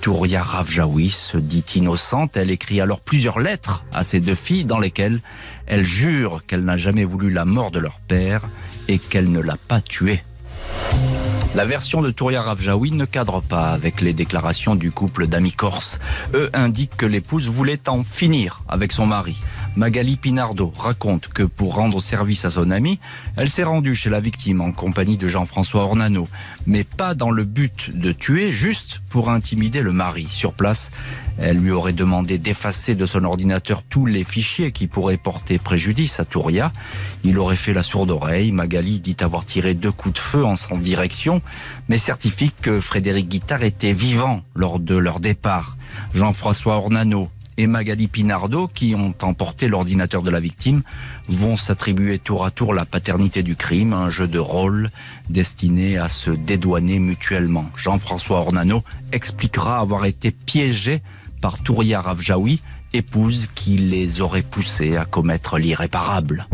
[0.00, 2.36] Touria Ravjaoui se dit innocente.
[2.36, 5.20] Elle écrit alors plusieurs lettres à ses deux filles dans lesquelles
[5.66, 8.42] elle jure qu'elle n'a jamais voulu la mort de leur père
[8.88, 10.22] et qu'elle ne l'a pas tué.
[11.56, 15.98] La version de Touria Ravjaoui ne cadre pas avec les déclarations du couple d'amis corses.
[16.34, 19.38] Eux indiquent que l'épouse voulait en finir avec son mari.
[19.76, 22.98] Magali Pinardo raconte que pour rendre service à son ami,
[23.36, 26.26] elle s'est rendue chez la victime en compagnie de Jean-François Ornano,
[26.66, 30.28] mais pas dans le but de tuer, juste pour intimider le mari.
[30.30, 30.90] Sur place,
[31.38, 36.20] elle lui aurait demandé d'effacer de son ordinateur tous les fichiers qui pourraient porter préjudice
[36.20, 36.72] à Touria.
[37.22, 38.52] Il aurait fait la sourde oreille.
[38.52, 41.42] Magali dit avoir tiré deux coups de feu en son direction,
[41.90, 45.76] mais certifie que Frédéric Guittard était vivant lors de leur départ.
[46.14, 50.82] Jean-François Ornano et Magali Pinardo, qui ont emporté l'ordinateur de la victime,
[51.28, 54.90] vont s'attribuer tour à tour la paternité du crime, un jeu de rôle
[55.30, 57.66] destiné à se dédouaner mutuellement.
[57.76, 61.02] Jean-François Ornano expliquera avoir été piégé
[61.40, 62.60] par Touria Ravjaoui,
[62.92, 66.46] épouse qui les aurait poussés à commettre l'irréparable.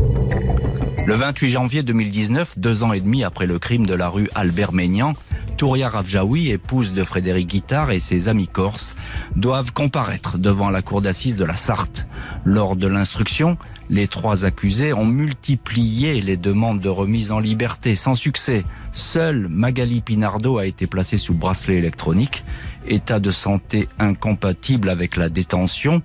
[1.05, 4.73] Le 28 janvier 2019, deux ans et demi après le crime de la rue Albert
[4.73, 5.15] Ménian,
[5.57, 8.95] Touria Ravjaoui, épouse de Frédéric Guittard et ses amis corses,
[9.35, 12.07] doivent comparaître devant la cour d'assises de la Sarthe.
[12.45, 13.59] Lors de l'instruction,
[13.91, 18.65] les trois accusés ont multiplié les demandes de remise en liberté sans succès.
[18.93, 22.45] Seule Magali Pinardo a été placée sous bracelet électronique,
[22.87, 26.01] état de santé incompatible avec la détention.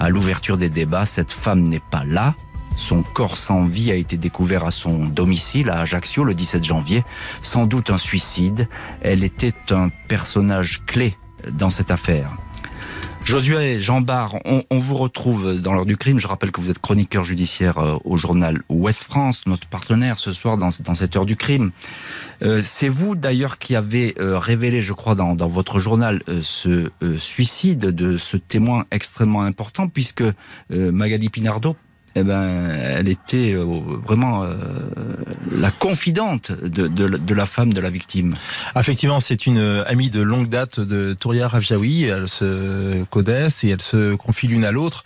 [0.00, 2.34] À l'ouverture des débats, cette femme n'est pas là.
[2.76, 7.04] Son corps sans vie a été découvert à son domicile à Ajaccio le 17 janvier.
[7.40, 8.68] Sans doute un suicide.
[9.00, 11.16] Elle était un personnage clé
[11.50, 12.36] dans cette affaire.
[13.24, 16.18] Josué Jean Barre, on, on, vous retrouve dans l'heure du crime.
[16.18, 20.32] Je rappelle que vous êtes chroniqueur judiciaire euh, au journal Ouest France, notre partenaire ce
[20.32, 21.70] soir dans, cette heure du crime.
[22.42, 27.78] Euh, C'est vous d'ailleurs qui avez euh, révélé, je crois, dans, votre journal ce suicide
[27.78, 30.24] de ce témoin extrêmement important, puisque
[30.70, 31.76] Magali Pinardo
[32.14, 34.54] eh ben, elle était euh, vraiment euh,
[35.50, 38.34] la confidente de, de, de, la femme de la victime.
[38.76, 42.04] Effectivement, c'est une amie de longue date de Touria Ravjaoui.
[42.04, 45.04] Elle se connaissent et elles se confient l'une à l'autre.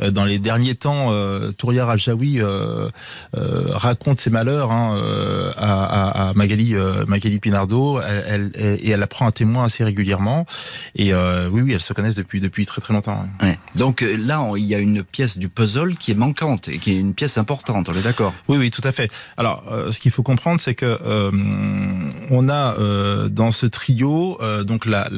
[0.00, 2.88] Euh, dans les derniers temps, euh, Touria Ravjaoui euh,
[3.32, 4.98] raconte ses malheurs hein,
[5.56, 6.74] à, à, Magali,
[7.06, 10.46] Magali Pinardo elle, elle, et elle apprend un témoin assez régulièrement.
[10.94, 13.26] Et oui, oui, elles se connaissent depuis, depuis très très longtemps.
[13.42, 13.58] Ouais.
[13.74, 16.96] Donc là, il y a une pièce du puzzle qui est manquante et qui est
[16.96, 18.32] une pièce importante, on est d'accord?
[18.48, 19.10] Oui, oui, tout à fait.
[19.36, 21.30] Alors, ce qu'il faut comprendre, c'est que euh,
[22.30, 25.08] on a euh, dans ce trio donc la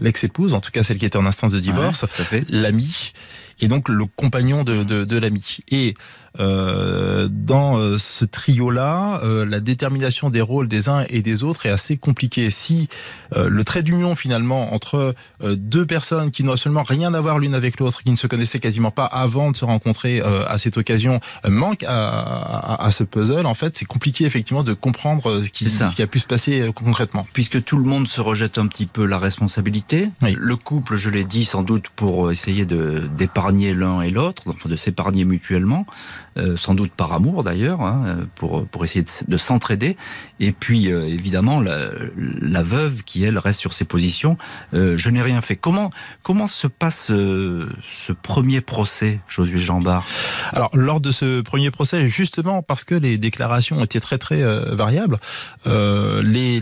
[0.00, 3.12] l'ex-épouse, en tout cas celle qui était en instance de divorce, ouais, l'ami
[3.60, 5.58] et donc le compagnon de, de, de l'ami.
[5.70, 5.94] Et
[6.38, 11.70] dans euh, ce trio-là, euh, la détermination des rôles des uns et des autres est
[11.70, 12.50] assez compliquée.
[12.50, 12.88] Si
[13.34, 17.38] euh, le trait d'union finalement entre euh, deux personnes qui n'ont absolument rien à voir
[17.38, 20.76] l'une avec l'autre, qui ne se connaissaient quasiment pas avant de se rencontrer à cette
[20.76, 25.50] occasion, manque à, à, à, ce puzzle, en fait, c'est compliqué effectivement de comprendre ce
[25.50, 27.26] qui, ce qui, a pu se passer concrètement.
[27.32, 30.36] Puisque tout le monde se rejette un petit peu la responsabilité, oui.
[30.38, 34.68] le couple, je l'ai dit, sans doute pour essayer de d'épargner l'un et l'autre, enfin
[34.68, 35.86] de s'épargner mutuellement.
[36.36, 39.96] Euh, sans doute par amour d'ailleurs, hein, pour, pour essayer de, de s'entraider.
[40.40, 44.36] Et puis euh, évidemment la, veuve qui elle reste sur ses positions.
[44.74, 45.56] Euh, je n'ai rien fait.
[45.56, 45.90] Comment
[46.22, 50.06] comment se passe ce premier procès, Josué Jambard?
[50.52, 54.42] Alors lors de ce premier procès, justement parce que les déclarations étaient très très
[54.74, 55.18] variables,
[55.66, 56.60] les,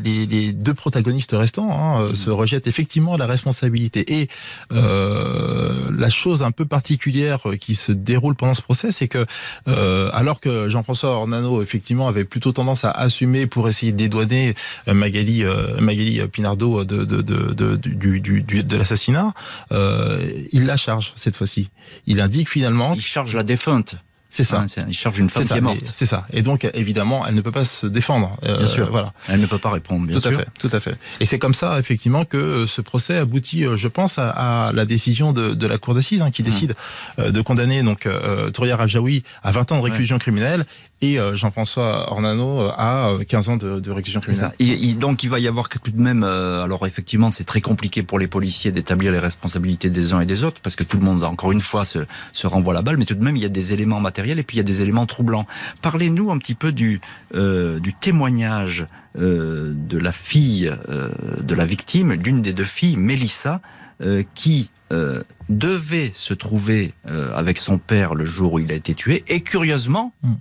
[0.53, 4.21] deux protagonistes restants hein, se rejettent effectivement la responsabilité.
[4.21, 4.29] Et
[4.71, 9.27] la chose un peu particulière qui se déroule pendant ce procès, c'est que
[9.69, 14.55] euh, alors que Jean-François Ornano, effectivement, avait plutôt tendance à assumer pour essayer de dédouaner
[14.89, 19.33] euh, Magali, euh, Magali Pinardo de, de, de, de, du, du, du, de l'assassinat,
[19.73, 21.69] euh, il la charge cette fois-ci.
[22.07, 22.95] Il indique finalement...
[22.95, 23.97] Il charge la défunte.
[24.29, 24.61] C'est ça.
[24.61, 25.91] Hein, il charge une femme C'est qui ça, est morte.
[25.95, 26.27] c'est ça.
[26.31, 28.33] Et donc, évidemment, elle ne peut pas se défendre.
[28.45, 28.91] Euh, Bien sûr.
[28.91, 29.15] Voilà.
[29.29, 30.33] Elle ne peut pas répondre, bien tout sûr.
[30.33, 30.95] à fait, tout à fait.
[31.21, 34.29] Et c'est comme ça, effectivement, que euh, ce procès aboutit, euh, je pense, à,
[34.67, 36.45] à la décision de, de la cour d'assises hein, qui Mmh.
[36.45, 36.75] décide
[37.19, 40.67] euh, de condamner donc euh, Touria Rajaoui à 20 ans de réclusion criminelle
[41.03, 44.53] et euh, Jean-François Ornano euh, euh, 15 ans de, de réclusion criminelle.
[44.59, 46.25] il- donc il va y avoir tout de même.
[46.25, 50.27] euh, alors effectivement, c'est très compliqué pour les policiers d'établir les responsabilités des uns et
[50.27, 51.99] des autres parce que tout le monde, encore une fois, se,
[52.33, 52.97] se renvoie la balle.
[52.97, 54.65] Mais tout de même, il y a des éléments matériels et puis il y a
[54.65, 55.47] des éléments troublants.
[55.83, 57.01] Parlez-nous un petit peu du
[57.35, 58.87] euh, du témoignage
[59.19, 61.11] euh, de la fille euh,
[61.43, 63.61] de la victime, l'une des deux filles, Mélissa,
[64.03, 68.75] euh, qui euh, devait se trouver euh, avec son père le jour où il a
[68.75, 70.33] été tué et curieusement, Mm.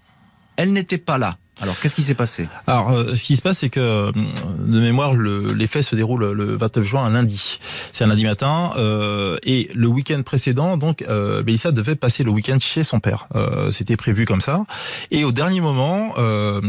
[0.58, 1.38] Elle n'était pas là.
[1.62, 2.50] Alors qu'est-ce qui s'est passé?
[2.68, 5.96] Alors, euh, ce qui se passe, c'est que euh, de mémoire, le, les faits se
[5.96, 7.60] déroulent le 29 juin, un lundi.
[7.94, 12.32] C'est un lundi matin, euh, et le week-end précédent, donc, euh, Mélissa devait passer le
[12.32, 13.28] week-end chez son père.
[13.36, 14.66] Euh, C'était prévu comme ça.
[15.12, 16.60] Et au dernier moment, euh,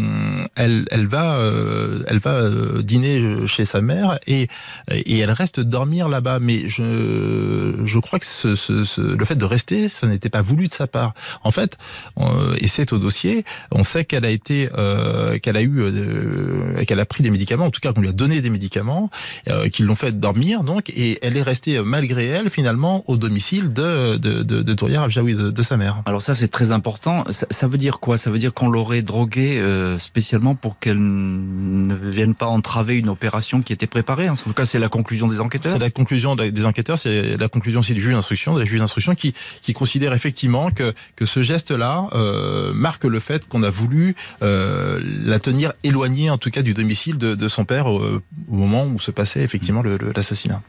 [0.54, 4.48] elle, elle va, euh, elle va euh, dîner chez sa mère et,
[4.92, 6.38] et elle reste dormir là-bas.
[6.40, 10.42] Mais je, je crois que ce, ce, ce- le fait de rester, ça n'était pas
[10.42, 11.12] voulu de sa part.
[11.42, 11.76] En fait,
[12.20, 16.84] euh, et c'est au dossier, on sait qu'elle a été, euh, qu'elle a eu, euh,
[16.86, 19.10] qu'elle a pris des médicaments, en tout cas qu'on lui a donné des médicaments,
[19.48, 23.16] euh, qui l'ont fait dormir, donc, et elle est restée euh, malgré elle finalement au
[23.16, 26.02] domicile de de de, de Touria Rafjaoui, de, de sa mère.
[26.06, 27.24] Alors ça c'est très important.
[27.30, 28.18] Ça, ça veut dire quoi?
[28.18, 33.08] Ça veut dire qu'on l'aurait droguée euh, spécialement pour qu'elle ne vienne pas entraver une
[33.08, 34.28] opération qui était préparée.
[34.28, 35.72] En tout cas, c'est la conclusion des enquêteurs.
[35.72, 38.64] C'est la conclusion de- des enquêteurs, c'est la conclusion aussi du juge d'instruction, de la
[38.66, 43.62] juge d'instruction qui, qui considère effectivement que, que ce geste-là euh, marque le fait qu'on
[43.62, 44.65] a voulu euh,
[45.00, 48.98] la tenir éloignée, en tout cas, du domicile de, son père euh, au moment où
[48.98, 50.62] se passait effectivement l'assassinat.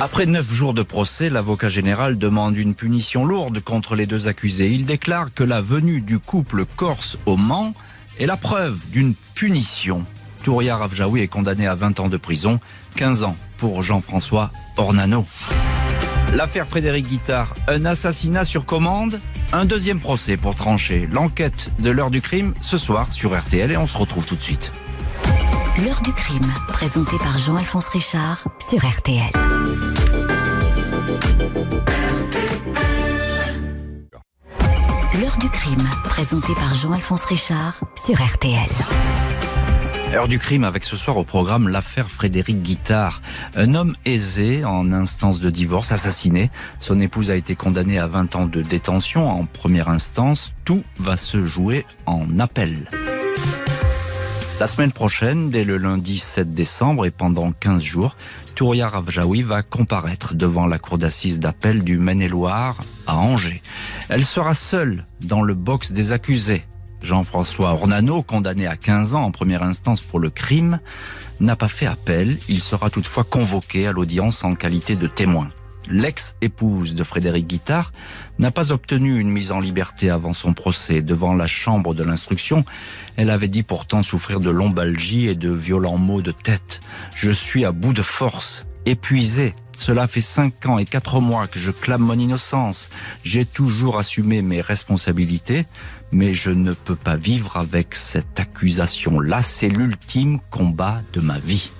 [0.00, 4.70] Après neuf jours de procès, l'avocat général demande une punition lourde contre les deux accusés.
[4.70, 7.72] Il déclare que la venue du couple corse au Mans
[8.18, 10.04] est la preuve d'une punition.
[10.42, 12.58] Touria Rafjaoui est condamné à 20 ans de prison,
[12.96, 15.24] 15 ans pour Jean-François Ornano.
[16.34, 19.20] L'affaire Frédéric Guittard, un assassinat sur commande,
[19.52, 21.06] un deuxième procès pour trancher.
[21.12, 24.42] L'enquête de l'heure du crime ce soir sur RTL et on se retrouve tout de
[24.42, 24.72] suite.
[25.84, 29.30] L'heure du crime, présenté par Jean-Alphonse Richard sur RTL.
[35.20, 39.51] L'heure du crime, présenté par Jean-Alphonse Richard sur RTL.
[40.14, 43.22] Heure du crime avec ce soir au programme l'affaire Frédéric Guittard.
[43.56, 46.50] Un homme aisé en instance de divorce, assassiné.
[46.80, 50.52] Son épouse a été condamnée à 20 ans de détention en première instance.
[50.66, 52.90] Tout va se jouer en appel.
[54.60, 58.14] La semaine prochaine, dès le lundi 7 décembre et pendant 15 jours,
[58.54, 63.62] Touria Ravjaoui va comparaître devant la cour d'assises d'appel du Maine-et-Loire à Angers.
[64.10, 66.66] Elle sera seule dans le box des accusés.
[67.02, 70.80] Jean-François Ornano, condamné à 15 ans en première instance pour le crime,
[71.40, 72.38] n'a pas fait appel.
[72.48, 75.50] Il sera toutefois convoqué à l'audience en qualité de témoin.
[75.90, 77.92] L'ex-épouse de Frédéric Guittard
[78.38, 81.02] n'a pas obtenu une mise en liberté avant son procès.
[81.02, 82.64] Devant la chambre de l'instruction,
[83.16, 86.80] elle avait dit pourtant souffrir de lombalgie et de violents maux de tête.
[87.16, 89.54] Je suis à bout de force, épuisé.
[89.76, 92.90] Cela fait cinq ans et quatre mois que je clame mon innocence.
[93.24, 95.66] J'ai toujours assumé mes responsabilités,
[96.12, 99.42] mais je ne peux pas vivre avec cette accusation-là.
[99.42, 101.70] C'est l'ultime combat de ma vie.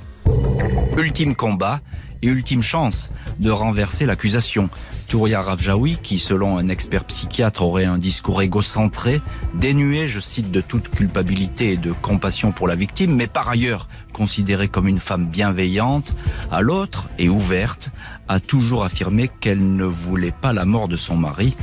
[0.97, 1.81] Ultime combat
[2.23, 4.71] et ultime chance de renverser l'accusation.
[5.09, 9.21] Touria Ravjaoui, qui selon un expert psychiatre aurait un discours égocentré,
[9.55, 13.88] dénué, je cite, de toute culpabilité et de compassion pour la victime, mais par ailleurs
[14.12, 16.14] considérée comme une femme bienveillante,
[16.51, 17.90] à l'autre et ouverte,
[18.29, 21.55] a toujours affirmé qu'elle ne voulait pas la mort de son mari.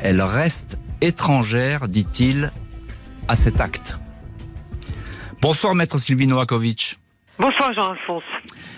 [0.00, 2.52] Elle reste étrangère, dit-il,
[3.28, 3.98] à cet acte.
[5.40, 6.98] Bonsoir, maître Sylvie Novakovic.
[7.38, 8.24] Bonsoir Jean-Alphonse.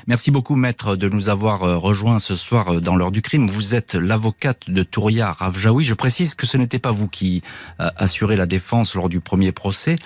[0.07, 3.47] Merci beaucoup, maître, de nous avoir euh, rejoints ce soir euh, dans l'heure du crime.
[3.47, 5.85] Vous êtes l'avocate de Touria Ravjaoui.
[5.85, 7.43] Je précise que ce n'était pas vous qui
[7.81, 9.97] euh, assurez la défense lors du premier procès.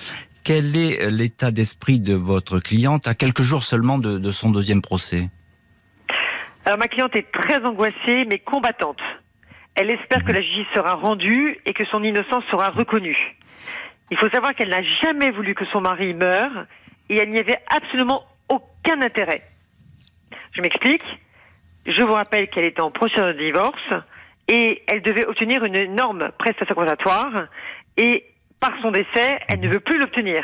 [0.45, 4.83] Quel est l'état d'esprit de votre cliente à quelques jours seulement de, de son deuxième
[4.83, 5.31] procès?
[6.65, 9.01] Alors ma cliente est très angoissée mais combattante.
[9.75, 13.37] Elle espère que la justice sera rendue et que son innocence sera reconnue.
[14.11, 16.67] Il faut savoir qu'elle n'a jamais voulu que son mari meure
[17.09, 19.43] et elle n'y avait absolument aucun intérêt.
[20.53, 21.03] Je m'explique.
[21.87, 23.89] Je vous rappelle qu'elle était en procédure de divorce
[24.49, 27.49] et elle devait obtenir une énorme prestation compensatoire
[27.97, 28.25] et
[28.61, 30.43] par son décès, elle ne veut plus l'obtenir.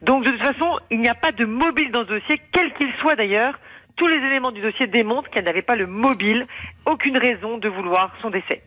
[0.00, 2.90] Donc de toute façon, il n'y a pas de mobile dans ce dossier, quel qu'il
[3.00, 3.58] soit d'ailleurs.
[3.96, 6.44] Tous les éléments du dossier démontrent qu'elle n'avait pas le mobile,
[6.88, 8.62] aucune raison de vouloir son décès.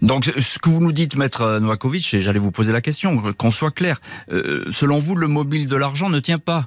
[0.00, 3.52] Donc, ce que vous nous dites, maître Novakovic, et j'allais vous poser la question, qu'on
[3.52, 4.00] soit clair,
[4.32, 6.64] euh, selon vous, le mobile de l'argent ne tient pas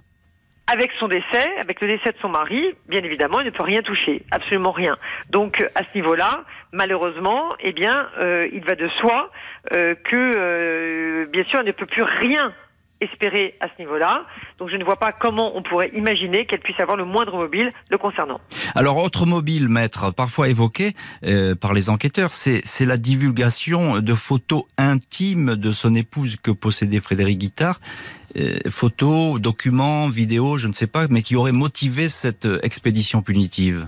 [0.68, 3.84] avec son décès, avec le décès de son mari, bien évidemment, il ne peut rien
[3.84, 4.94] toucher, absolument rien.
[5.30, 9.30] Donc à ce niveau-là, malheureusement, eh bien, euh, il va de soi
[9.76, 12.52] euh, que, bien sûr, elle ne peut plus rien
[13.02, 14.26] espérer à ce niveau-là.
[14.58, 17.70] Donc je ne vois pas comment on pourrait imaginer qu'elle puisse avoir le moindre mobile
[17.90, 18.40] le concernant.
[18.74, 20.94] Alors autre mobile, maître, parfois évoqué
[21.26, 27.00] euh, par les enquêteurs, c'est la divulgation de photos intimes de son épouse que possédait
[27.00, 27.80] Frédéric Guittard.
[28.38, 33.88] Euh, photos, documents, vidéos, je ne sais pas, mais qui auraient motivé cette expédition punitive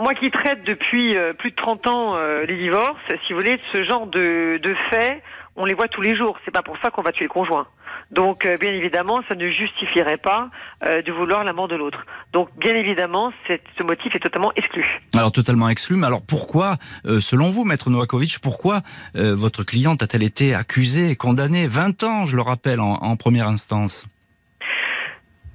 [0.00, 2.14] moi qui traite depuis euh, plus de 30 ans
[2.46, 5.20] les divorces, si vous voulez, ce genre de, de faits,
[5.56, 6.38] on les voit tous les jours.
[6.44, 7.66] C'est pas pour ça qu'on va tuer le conjoint.
[8.10, 10.48] Donc, euh, bien évidemment, ça ne justifierait pas
[10.84, 12.06] euh, de vouloir la mort de l'autre.
[12.32, 14.84] Donc, bien évidemment, ce motif est totalement exclu.
[15.14, 15.96] Alors, totalement exclu.
[15.96, 18.80] Mais alors, pourquoi, euh, selon vous, Maître Novakovic, pourquoi
[19.14, 24.06] votre cliente a-t-elle été accusée condamnée 20 ans, je le rappelle, en, première instance?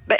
[0.06, 0.18] Ben,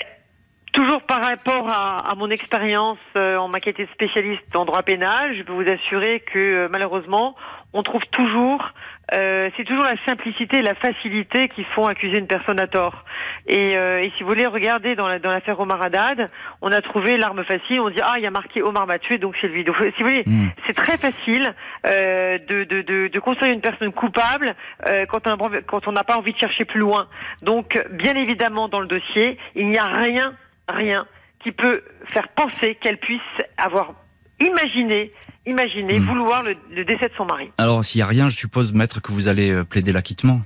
[0.72, 5.36] Toujours par rapport à, à mon expérience en ma qualité de spécialiste en droit pénal,
[5.36, 7.36] je peux vous assurer que malheureusement,
[7.72, 8.72] on trouve toujours,
[9.12, 13.04] euh, c'est toujours la simplicité et la facilité qui font accuser une personne à tort.
[13.46, 16.30] Et, euh, et si vous voulez regarder dans l'affaire Omar Haddad,
[16.62, 19.18] on a trouvé l'arme facile, on dit ah il y a marqué Omar m'a tué
[19.18, 19.64] donc c'est lui.
[19.64, 20.48] Donc si vous voulez, hmm.
[20.66, 21.54] c'est très facile
[21.86, 24.54] euh, de, de, de, de, construire une personne coupable
[24.88, 25.36] euh, quand on
[25.66, 27.06] quand on n'a pas envie de chercher plus loin.
[27.42, 30.34] Donc bien évidemment dans le dossier, il n'y a rien,
[30.68, 31.06] rien
[31.42, 33.20] qui peut faire penser qu'elle puisse
[33.58, 33.92] avoir
[34.40, 35.12] imaginé
[35.46, 36.04] imaginez hmm.
[36.04, 37.50] vouloir le, décès de son mari.
[37.58, 40.40] Alors, s'il n'y a rien, je suppose, maître, que vous allez euh, plaider l'acquittement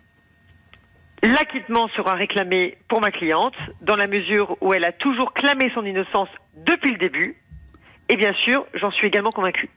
[1.22, 5.84] L'acquittement sera réclamé pour ma cliente, dans la mesure où elle a toujours clamé son
[5.84, 6.28] innocence
[6.64, 7.36] depuis le début.
[8.08, 9.68] Et bien sûr, j'en suis également convaincu.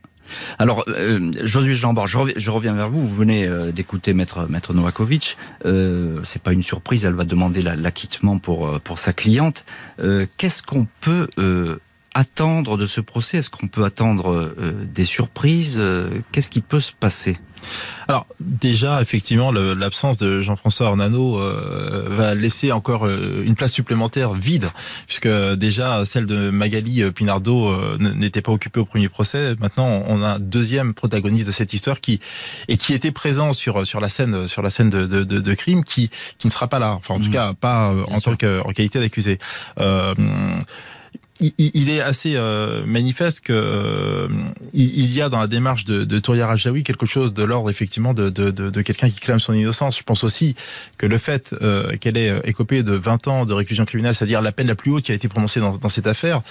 [0.60, 3.02] Alors, euh, Josué Jambord, je, reviens, vers vous.
[3.02, 5.36] Vous venez euh, d'écouter Maître, Maître Novakovic.
[5.66, 9.66] Euh, c'est pas une surprise, elle va demander l'acquittement pour, pour sa cliente.
[10.38, 11.28] Qu'est-ce qu'on peut
[12.14, 13.38] attendre de ce procès?
[13.38, 15.78] Est-ce qu'on peut attendre euh, des surprises?
[15.80, 17.38] Euh, Qu'est-ce qui peut se passer?
[18.08, 24.72] Alors déjà, effectivement, l'absence de Jean-François Ornano euh, va laisser encore une place supplémentaire vide,
[25.06, 29.54] puisque déjà celle de Magali Pinardo n'était pas occupée au premier procès.
[29.60, 32.20] Maintenant, on a un deuxième protagoniste de cette histoire qui
[32.68, 35.84] et qui était présent sur sur la scène sur la scène de, de, de, crime,
[35.84, 36.94] qui qui ne sera pas là.
[36.94, 37.34] Enfin, en tout mmh.
[37.34, 39.38] cas, pas en tant que en qualité d'accusé.
[39.80, 40.16] Euh,
[41.40, 44.28] il, est assez euh, manifeste que euh,
[44.74, 46.48] il, y a dans la démarche de, de Touria
[46.84, 49.98] quelque chose de l'ordre effectivement de, de, de, quelqu'un qui clame son innocence.
[49.98, 50.56] Je pense aussi
[50.98, 54.52] que le fait euh, qu'elle ait écopé de 20 ans de réclusion criminelle, c'est-à-dire la
[54.52, 56.42] peine la plus haute qui a été prononcée dans, dans cette affaire,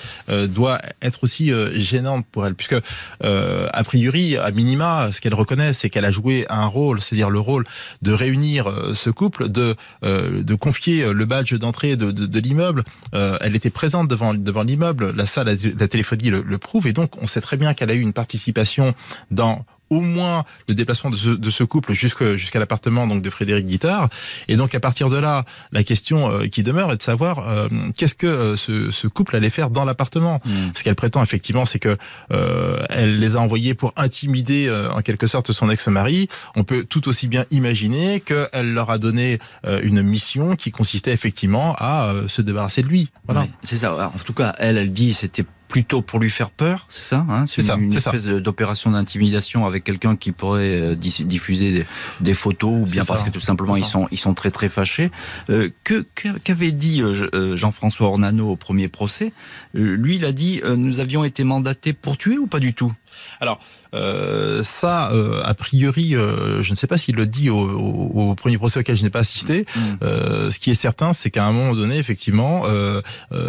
[0.48, 2.76] doit être aussi gênante pour elle, puisque
[3.20, 7.40] a priori, à minima, ce qu'elle reconnaît, c'est qu'elle a joué un rôle, c'est-à-dire le
[7.40, 7.64] rôle
[8.02, 12.84] de réunir ce couple, de de confier le badge d'entrée de, de, de l'immeuble.
[13.12, 17.20] elle était présente devant devant l'immeuble la salle, la téléphonie le, le prouve, et donc
[17.22, 18.94] on sait très bien qu'elle a eu une participation
[19.30, 23.66] dans au moins le déplacement de ce, de ce couple jusqu'à l'appartement donc de Frédéric
[23.66, 24.09] Guittard.
[24.48, 27.68] Et donc à partir de là, la question euh, qui demeure est de savoir euh,
[27.96, 30.40] qu'est-ce que euh, ce, ce, couple allait faire dans l'appartement.
[30.44, 30.50] Mm.
[30.74, 31.98] Ce qu'elle prétend effectivement, c'est que
[32.31, 36.29] elle les a envoyés pour intimider en quelque sorte son ex-mari.
[36.55, 39.38] On peut tout aussi bien imaginer qu'elle leur a donné
[39.83, 43.09] une mission qui consistait effectivement à se débarrasser de lui.
[43.26, 43.48] Voilà.
[43.62, 44.12] c'est ça.
[44.14, 47.46] En tout cas, elle, elle dit c'était plutôt pour lui faire peur, c'est ça hein
[47.46, 51.87] C'est une, espèce d'opération d'intimidation avec quelqu'un qui pourrait euh, diffuser
[52.20, 55.11] des, photos ou bien parce que tout simplement ils sont ils sont très très fâchés.
[55.48, 56.04] Euh, que
[56.44, 59.33] qu'avait dit euh, Jean-François Ornano au premier procès?
[59.72, 62.92] Lui, il a dit nous avions été mandatés pour tuer ou pas du tout?
[63.40, 63.61] Alors
[63.94, 68.35] euh, ça, euh, a priori, euh, je ne sais pas s'il le dit au, au,
[68.35, 69.66] premier procès auquel je n'ai pas assisté.
[69.74, 69.80] Mm.
[70.02, 72.62] Euh, ce qui est certain, c'est qu'à un moment donné, effectivement,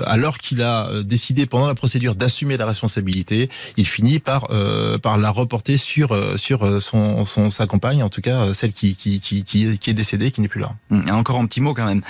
[0.06, 4.48] alors qu'il a décidé pendant la procédure d'assumer la responsabilité, il finit par
[5.02, 9.20] par la reporter sur sur son, son, sa compagne, en tout cas celle qui qui,
[9.20, 10.74] qui, qui est décédée, qui n'est plus là.
[10.90, 11.12] Mm.
[11.12, 12.02] Encore un petit mot quand même.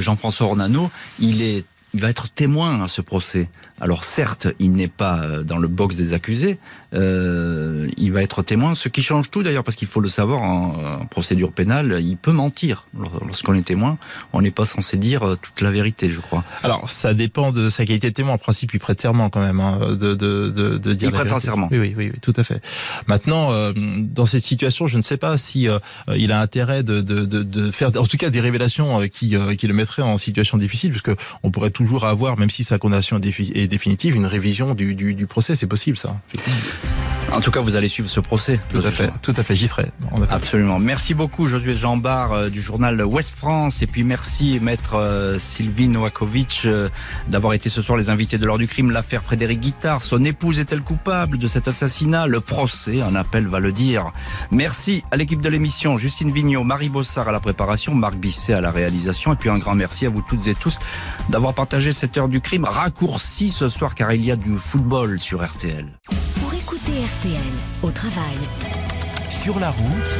[0.00, 3.48] Jean-François Ornano, il est il va être témoin à ce procès.
[3.80, 6.58] Alors certes, il n'est pas euh, dans le box des accusés,
[6.94, 10.42] euh, il va être témoin, ce qui change tout d'ailleurs, parce qu'il faut le savoir,
[10.42, 12.86] en, procédure pénale, il peut mentir.
[13.26, 13.98] Lorsqu'on est témoin,
[14.32, 16.44] on n'est pas censé dire euh, toute la vérité, je crois.
[16.62, 18.34] Alors ça dépend de sa qualité de témoin.
[18.34, 21.32] En principe, il prête serment quand même, hein, de, de, de, de, dire Il prête
[21.32, 21.68] un serment.
[21.70, 22.62] Oui, oui, oui, oui, tout à fait.
[23.06, 25.78] Maintenant, euh, dans cette situation, je ne sais pas si euh,
[26.16, 29.74] il a intérêt de, de, de, faire, en tout cas, des révélations qui, qui le
[29.74, 34.16] mettraient en situation difficile, puisque on pourrait toujours avoir, même si sa condamnation est définitive,
[34.16, 36.16] une révision du procès, c'est possible ça.
[37.32, 38.60] En tout cas, vous allez suivre ce procès.
[38.70, 39.90] Tout à fait, tout à fait, j'y serai.
[40.30, 40.78] Absolument.
[40.78, 43.82] Merci beaucoup, Josué Jambard euh, du journal Ouest France.
[43.82, 46.88] Et puis merci, maître euh, Sylvie Novakovic, euh,
[47.28, 48.90] d'avoir été ce soir les invités de l'heure du crime.
[48.90, 52.26] L'affaire Frédéric Guittard, son épouse est-elle coupable de cet assassinat?
[52.26, 54.12] Le procès, un appel va le dire.
[54.50, 58.60] Merci à l'équipe de l'émission, Justine Vignot, Marie Bossard à la préparation, Marc Bisset à
[58.60, 59.32] la réalisation.
[59.32, 60.78] Et puis un grand merci à vous toutes et tous
[61.30, 65.18] d'avoir partagé cette heure du crime raccourcie ce soir car il y a du football
[65.18, 65.86] sur RTL.
[67.20, 67.40] RTL
[67.82, 68.36] au travail,
[69.28, 70.18] sur la route,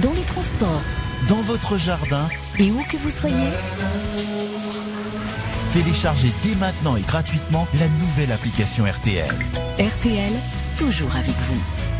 [0.00, 0.82] dans les transports,
[1.28, 2.28] dans votre jardin
[2.58, 3.50] et où que vous soyez.
[5.72, 9.34] Téléchargez dès maintenant et gratuitement la nouvelle application RTL.
[9.78, 10.32] RTL,
[10.78, 11.91] toujours avec vous.